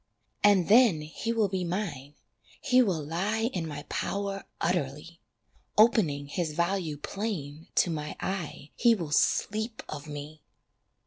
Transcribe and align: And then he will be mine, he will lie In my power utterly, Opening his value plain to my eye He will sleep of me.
And 0.43 0.67
then 0.67 1.01
he 1.01 1.31
will 1.31 1.47
be 1.47 1.63
mine, 1.63 2.15
he 2.59 2.81
will 2.81 3.05
lie 3.05 3.51
In 3.53 3.67
my 3.67 3.83
power 3.83 4.45
utterly, 4.59 5.19
Opening 5.77 6.25
his 6.25 6.53
value 6.53 6.97
plain 6.97 7.67
to 7.75 7.91
my 7.91 8.15
eye 8.19 8.71
He 8.75 8.95
will 8.95 9.11
sleep 9.11 9.83
of 9.87 10.07
me. 10.07 10.41